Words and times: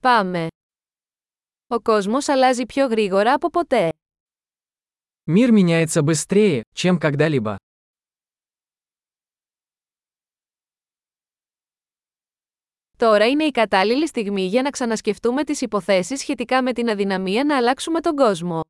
Πάμε. 0.00 0.46
Ο 1.66 1.80
κόσμος 1.80 2.28
αλλάζει 2.28 2.66
πιο 2.66 2.86
γρήγορα 2.86 3.32
από 3.32 3.50
ποτέ. 3.50 3.92
Мир 5.30 5.52
меняется 5.52 6.02
быстрее, 6.02 6.60
чем 6.74 6.98
когда-либо. 6.98 7.56
Τώρα 12.96 13.26
είναι 13.28 13.44
η 13.44 13.50
κατάλληλη 13.50 14.06
στιγμή 14.06 14.46
για 14.46 14.62
να 14.62 14.70
ξανασκεφτούμε 14.70 15.44
τις 15.44 15.60
υποθέσεις 15.60 16.20
σχετικά 16.20 16.62
με 16.62 16.72
την 16.72 16.88
αδυναμία 16.90 17.44
να 17.44 17.56
αλλάξουμε 17.56 18.00
τον 18.00 18.16
κόσμο. 18.16 18.60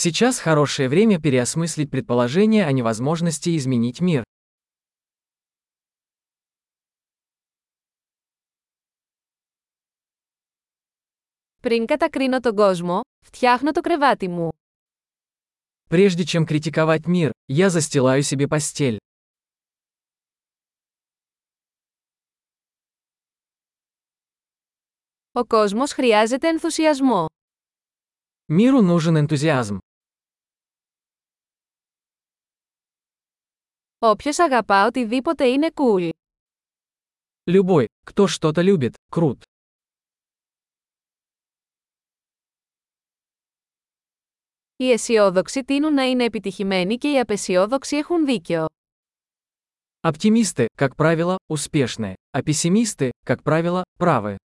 Сейчас 0.00 0.38
хорошее 0.38 0.88
время 0.88 1.18
переосмыслить 1.20 1.90
предположение 1.90 2.64
о 2.64 2.72
невозможности 2.72 3.56
изменить 3.56 4.00
мир. 4.00 4.22
Πριν 11.61 11.85
κατακρίνω 11.85 12.39
τον 12.39 12.55
κόσμο, 12.55 13.01
φτιάχνω 13.25 13.71
το 13.71 13.81
κρεβάτι 13.81 14.27
μου. 14.27 14.49
Прежде 15.89 16.23
чем 16.23 16.45
критиковать 16.45 17.05
мир, 17.07 17.31
я 17.47 17.69
застилаю 17.69 18.23
себе 18.23 18.47
постель. 18.47 18.97
Ο 25.31 25.45
κόσμος 25.45 25.91
χρειάζεται 25.91 26.47
ενθουσιασμό. 26.47 27.25
Миру 28.51 28.81
нужен 28.81 29.25
энтузиазм. 29.27 29.77
Όποιος 33.99 34.39
αγαπά 34.39 34.85
οτιδήποτε 34.85 35.47
είναι 35.47 35.69
cool. 35.73 36.09
Любой, 37.47 37.85
кто 38.05 38.27
что-то 38.27 38.61
любит, 38.61 38.93
крут. 39.11 39.43
Οι 44.79 44.91
αισιόδοξοι 44.91 45.63
τείνουν 45.63 45.93
να 45.93 46.03
είναι 46.03 46.23
επιτυχημένοι 46.23 46.97
και 46.97 47.11
οι 47.11 47.19
απεσιόδοξοι 47.19 47.97
έχουν 47.97 48.25
δίκιο. 48.25 48.65
Оптимисты, 50.07 50.67
как 50.77 50.95
правило, 50.95 51.37
успешны, 51.47 52.15
а 52.31 52.43
пессимисты, 52.43 53.11
как 53.25 53.41
правило, 53.43 53.83
правы. 53.97 54.35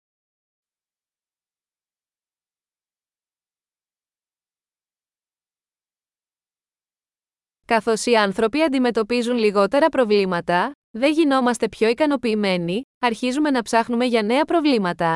Καθώς 7.66 8.06
οι 8.06 8.14
άνθρωποι 8.16 8.62
αντιμετωπίζουν 8.62 9.36
λιγότερα 9.36 9.88
προβλήματα, 9.88 10.72
δεν 10.90 11.12
γινόμαστε 11.12 11.68
πιο 11.68 11.88
ικανοποιημένοι, 11.88 12.82
αρχίζουμε 12.98 13.50
να 13.50 13.62
ψάχνουμε 13.62 14.04
για 14.04 14.22
νέα 14.22 14.44
προβλήματα. 14.44 15.14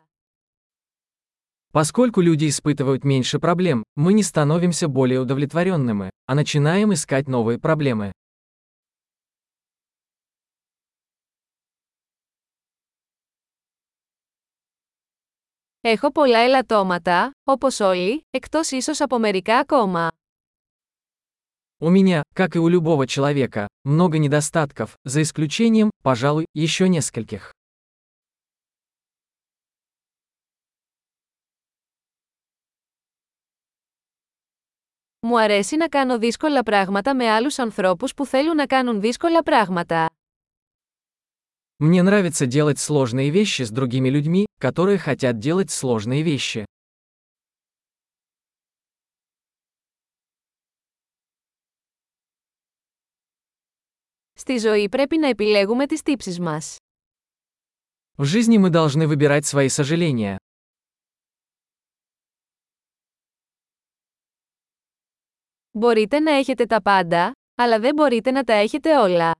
Поскольку 1.73 2.21
люди 2.21 2.49
испытывают 2.49 3.05
меньше 3.05 3.39
проблем, 3.39 3.83
мы 3.97 4.13
не 4.13 4.23
становимся 4.23 4.87
более 4.87 5.21
удовлетворенными, 5.21 6.11
а 6.27 6.35
начинаем 6.35 6.93
искать 6.93 7.27
новые 7.27 7.59
проблемы. 7.59 8.13
Έχω 15.87 16.13
πολλά 16.13 16.39
ελαττώματα, 16.39 17.33
όπως 17.45 17.81
όλοι, 17.81 18.23
εκτός 18.31 18.71
ίσως 18.71 19.01
από 19.01 19.19
μερικά 19.19 19.59
ακόμα. 19.59 20.11
У 21.81 21.91
меня, 21.91 22.23
как 22.35 22.57
и 22.57 22.59
у 22.59 22.69
любого 22.69 23.07
человека, 23.07 23.69
много 23.85 24.19
недостатков, 24.19 24.97
за 25.05 25.21
исключением, 25.21 25.91
пожалуй, 26.03 26.47
еще 26.55 26.89
нескольких. 26.89 27.53
Μου 35.21 35.41
αρέσει 35.41 35.77
να 35.77 35.89
κάνω 35.89 36.19
δύσκολα 36.19 36.63
πράγματα 36.63 37.15
με 37.15 37.31
άλλους 37.31 37.59
ανθρώπους 37.59 38.15
που 38.15 38.27
θέλουν 38.27 38.57
να 38.57 38.67
κάνουν 38.67 39.01
δύσκολα 39.01 39.43
πράγματα. 39.43 40.11
Мне 41.77 42.03
нравится 42.03 42.47
делать 42.47 42.79
сложные 42.79 43.31
вещи 43.31 43.63
с 43.63 43.71
другими 43.71 44.09
людьми, 44.09 44.45
которые 44.61 44.99
хотят 44.99 45.39
делать 45.39 45.71
сложные 45.71 46.23
вещи. 46.23 46.65
Στη 54.33 54.59
ζωή 54.59 54.89
πρέπει 54.89 55.17
να 55.17 55.29
επιλέγουμε 55.29 55.87
τις 55.87 56.03
τύψεις 56.03 56.39
μας. 56.41 56.77
В 58.17 58.25
жизни 58.25 58.59
мы 58.59 58.71
должны 58.71 59.07
выбирать 59.07 59.45
свои 59.47 59.69
сожаления. 59.69 60.37
Μπορείτε 65.71 66.19
να 66.21 66.31
έχετε 66.31 66.67
τα 66.67 66.83
πάντα, 66.83 67.33
αλλά 67.55 67.81
δεν 67.81 67.95
μπορείτε 67.95 68.31
να 68.31 68.45
τα 68.45 68.53
έχετε 68.53 68.97
όλα. 68.99 69.33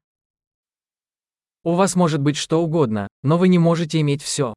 У 1.67 1.75
вас 1.75 1.95
может 1.95 2.21
быть 2.21 2.37
что 2.37 2.63
угодно, 2.63 3.07
но 3.23 3.39
вы 3.39 3.49
не 3.49 3.59
можете 3.59 3.99
иметь 4.01 4.23
все. 4.23 4.53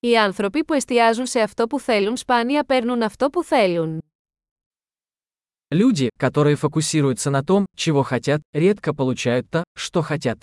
Οι 0.00 0.18
άνθρωποι 0.18 0.64
που 0.64 0.72
εστιάζουν 0.74 1.26
σε 1.26 1.40
αυτό 1.40 1.66
που 1.66 1.80
θέλουν 1.80 2.16
σπάνια 2.16 2.64
παίρνουν 2.64 3.02
αυτό 3.02 3.30
που 3.30 3.44
θέλουν. 3.44 4.02
Люди, 5.74 6.08
которые 6.18 6.56
фокусируются 6.56 7.30
на 7.30 7.42
том, 7.42 7.64
чего 7.76 8.02
хотят, 8.02 8.42
редко 8.52 8.92
получают 8.94 9.48
то, 9.50 9.62
что 9.74 10.02
хотят. 10.02 10.38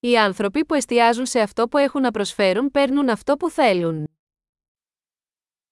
Οι 0.00 0.18
άνθρωποι 0.18 0.64
που 0.64 0.74
εστιάζουν 0.74 1.26
σε 1.26 1.40
αυτό 1.40 1.68
που 1.68 1.78
έχουν 1.78 2.00
να 2.00 2.10
προσφέρουν 2.10 2.70
παίρνουν 2.70 3.08
αυτό 3.08 3.36
που 3.36 3.50
θέλουν. 3.50 4.06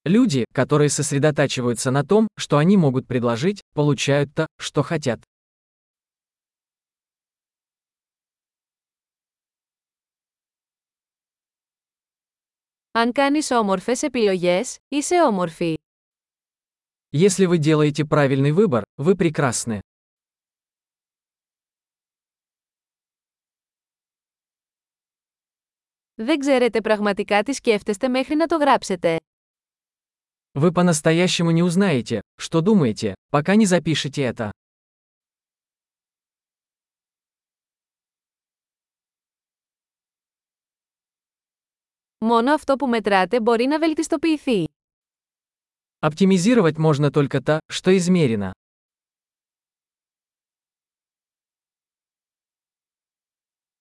Люди, 0.08 0.44
которые 0.52 0.88
сосредотачиваются 0.88 1.90
на 1.90 2.04
том, 2.04 2.26
что 2.40 2.56
они 2.56 2.76
могут 2.76 3.06
предложить, 3.06 3.60
получают 3.74 4.34
то, 4.34 4.46
что 4.56 4.82
хотят. 4.82 5.20
Αν 12.92 13.12
κάνεις 13.12 13.50
όμορφες 13.50 14.02
επιλογές, 14.02 14.78
είσαι 14.88 15.22
όμορφη. 15.22 15.74
Если 17.12 17.46
вы 17.46 17.58
делаете 17.58 18.04
правильный 18.04 18.52
выбор, 18.52 18.84
вы 18.96 19.14
прекрасны. 19.16 19.80
Δεν 26.14 26.38
ξέρετε 26.38 26.80
πραγματικά 26.80 27.42
τι 27.42 27.52
σκέφτεστε 27.52 28.08
μέχρι 28.08 28.34
να 28.34 28.46
το 28.46 28.56
γράψετε. 28.56 29.16
Вы 30.52 30.72
по-настоящему 30.72 31.50
не 31.50 31.62
узнаете, 31.62 32.20
что 32.42 32.60
думаете, 32.60 33.14
пока 33.30 33.54
не 33.54 33.66
запишете 33.66 34.22
это. 34.22 34.50
Μόνο 42.18 42.52
αυτό 42.52 42.76
που 42.76 42.86
μετράτε 42.86 43.40
μπορεί 43.40 43.66
να 43.66 43.78
βελτιστοποιηθεί. 43.78 44.64
Оптимизировать 45.98 46.78
можно 46.78 47.10
только 47.10 47.40
то, 47.42 47.58
что 47.72 47.96
измерено. 47.96 48.52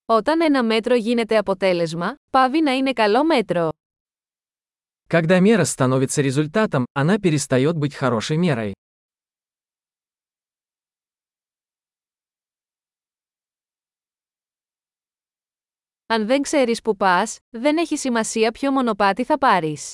Όταν 0.06 0.42
ένα 0.42 0.64
μέτρο 0.64 0.96
γίνεται 0.96 1.38
αποτέλεσμα, 1.38 2.16
πάβει 2.30 2.62
να 2.62 2.72
είναι 2.72 2.94
καλό 2.94 3.24
μέτρο. 3.26 3.70
Когда 5.08 5.40
мера 5.40 5.66
становится 5.66 6.22
результатом, 6.22 6.84
она 6.94 7.18
перестает 7.19 7.75
быть 7.78 7.94
хорошей 7.96 8.38
мерой. 8.38 8.74
Αν 16.06 16.25
δεν 16.25 16.42
ξέρεις 16.42 16.81
που 16.81 16.96
πας, 16.98 17.38
δεν 17.50 17.78
έχει 17.78 17.98
σημασία 17.98 18.51
ποιο 18.51 18.72
μονοπάτι 18.72 19.24
θα 19.24 19.38
πάρεις. 19.38 19.94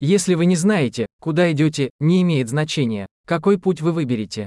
Если 0.00 0.34
вы 0.34 0.44
не 0.46 0.56
знаете, 0.56 1.04
куда 1.20 1.50
идете, 1.52 1.88
не 1.98 2.20
имеет 2.22 2.48
значения, 2.48 3.06
какой 3.26 3.58
путь 3.58 3.80
вы 3.80 3.92
выберете. 3.92 4.46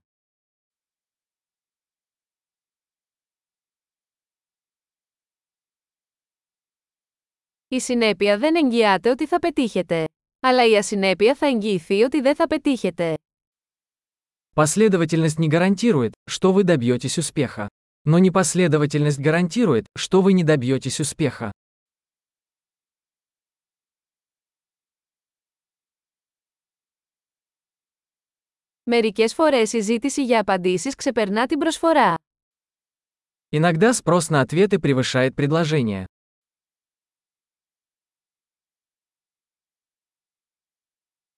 Η 7.73 7.81
συνέπεια 7.81 8.39
δεν 8.39 8.57
εγγυάται 8.57 9.11
ότι 9.11 9.27
θα 9.27 9.39
πετύχετε. 9.39 10.05
Αλλά 10.41 10.67
η 10.67 10.77
ασυνέπεια 10.77 11.35
θα 11.35 11.47
εγγυηθεί 11.47 12.03
ότι 12.03 12.21
δεν 12.21 12.35
θα 12.35 12.47
πετύχετε. 12.47 13.15
Последовательность 14.55 15.39
не 15.39 15.49
гарантирует, 15.49 16.13
что 16.31 16.53
вы 16.53 16.65
добьетесь 16.65 17.17
успеха. 17.17 17.67
Но 18.03 18.19
непоследовательность 18.19 19.21
гарантирует, 19.21 19.87
что 19.99 20.21
вы 20.23 20.33
не 20.33 20.45
добьетесь 20.45 20.99
успеха. 20.99 21.51
Μερικές 28.83 29.35
φορές 29.35 29.73
η 29.73 29.81
ζήτηση 29.81 30.25
για 30.25 30.41
απαντήσεις 30.41 30.95
ξεπερνά. 30.95 31.47
Иногда 33.51 33.93
спрос 33.93 34.31
на 34.31 34.41
ответы 34.41 34.79
превышает 34.79 35.35
предложение. 35.35 36.07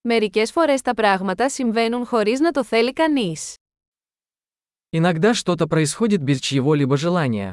Μερικές 0.04 0.52
φορές 0.52 0.82
τα 0.82 0.94
πράγματα 0.94 1.50
συμβαίνουν 1.50 2.06
χωρίς 2.06 2.40
να 2.40 2.52
το 2.52 2.64
θέλει 2.64 2.94
κανείς. 2.94 3.54
Иногда 4.92 5.34
что-то 5.34 5.68
происходит 5.68 6.22
без 6.24 6.40
чьего-либо 6.40 6.98
желания. 6.98 7.52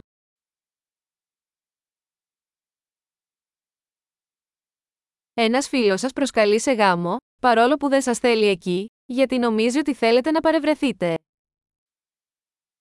Ένας 5.34 5.68
φίλος 5.68 6.00
σας 6.00 6.12
προσκαλεί 6.12 6.60
σε 6.60 6.72
γάμο, 6.72 7.16
παρόλο 7.40 7.76
που 7.76 7.88
δεν 7.88 8.02
σας 8.02 8.18
θέλει 8.18 8.46
εκεί, 8.46 8.86
γιατί 9.06 9.38
νομίζει 9.38 9.78
ότι 9.78 9.94
θέλετε 9.94 10.30
να 10.30 10.40
παρευρεθείτε. 10.40 11.14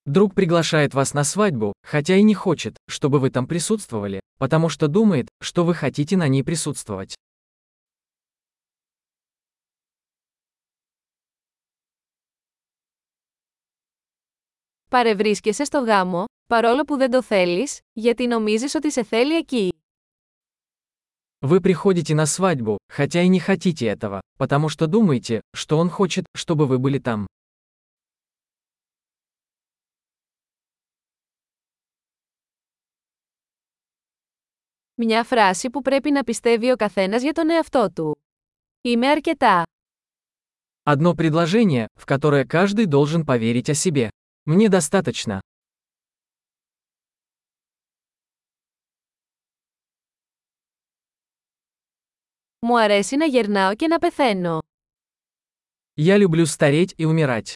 Друг 0.07 0.33
приглашает 0.33 0.93
вас 0.93 1.13
на 1.13 1.23
свадьбу, 1.23 1.71
хотя 1.81 2.15
и 2.15 2.21
не 2.21 2.35
хочет, 2.35 2.75
чтобы 2.87 3.19
вы 3.19 3.31
там 3.31 3.47
присутствовали, 3.47 4.19
потому 4.37 4.69
что 4.69 4.87
думает, 4.87 5.27
что 5.43 5.65
вы 5.65 5.73
хотите 5.73 6.15
на 6.15 6.27
ней 6.27 6.43
присутствовать. 6.43 7.15
Παρευρίσκεσαι 14.89 15.63
στο 15.63 15.79
γάμο, 15.79 16.23
παρόλο 16.47 16.83
που 16.83 16.97
δεν 16.97 17.11
το 17.11 17.21
θέλεις, 17.21 17.79
γιατί 17.93 18.27
νομίζεις 18.27 18.75
ότι 18.75 18.91
σε 18.91 19.03
θέλει 19.03 19.35
εκεί. 19.35 19.69
Вы 21.45 21.61
приходите 21.61 22.15
на 22.15 22.25
свадьбу, 22.25 22.77
хотя 22.87 23.21
и 23.21 23.27
не 23.27 23.39
хотите 23.39 23.85
этого, 23.85 24.19
потому 24.37 24.67
что 24.69 24.87
думаете, 24.87 25.41
что 25.55 25.77
он 25.77 25.89
хочет, 25.89 26.25
чтобы 26.33 26.65
вы 26.65 26.79
были 26.79 26.97
там. 26.99 27.25
Μια 34.97 35.23
φράση 35.23 35.69
που 35.69 35.81
πρέπει 35.81 36.11
να 36.11 36.23
πιστεύει 36.23 36.71
ο 36.71 36.75
καθένας 36.75 37.21
για 37.21 37.31
τον 37.33 37.49
εαυτό 37.49 37.91
του. 37.95 38.15
Είμαι 38.81 39.07
αρκετά. 39.07 39.63
Одно 40.87 41.15
предложение, 41.15 41.87
в 41.99 42.05
которое 42.05 42.45
каждый 42.45 42.85
должен 42.85 43.25
поверить 43.25 43.69
о 43.69 43.73
себе. 43.73 44.09
Мне 44.43 44.69
достаточно. 44.69 45.39
Μου 52.59 52.79
αρέσει 52.79 53.15
να 53.15 53.25
γερνάω 53.25 53.75
και 53.75 53.87
να 53.87 53.97
πεθαίνω. 53.99 54.59
Я 55.93 56.17
люблю 56.17 56.45
стареть 56.45 56.93
и 56.97 57.05
умирать. 57.05 57.53